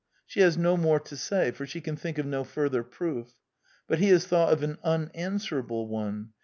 She 0.25 0.39
has 0.39 0.57
no 0.57 0.77
more 0.77 0.99
to 0.99 1.15
say; 1.15 1.51
for 1.51 1.67
she 1.67 1.79
can 1.79 1.95
think 1.95 2.17
of 2.17 2.25
no 2.25 2.43
further 2.43 2.81
proof. 2.81 3.33
But 3.87 3.99
he 3.99 4.07
has 4.09 4.25
thought 4.25 4.51
of 4.51 4.63
an 4.63 4.79
unanswerable 4.83 5.87
one. 5.87 6.31